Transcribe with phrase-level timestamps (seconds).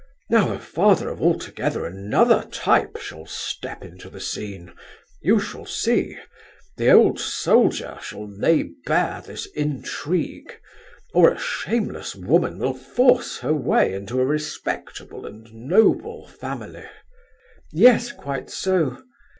[0.31, 4.73] Now a father of altogether another type shall step into the scene.
[5.21, 6.17] You shall see;
[6.77, 10.59] the old soldier shall lay bare this intrigue,
[11.13, 16.85] or a shameless woman will force her way into a respectable and noble family."
[17.71, 19.03] "Yes, quite so.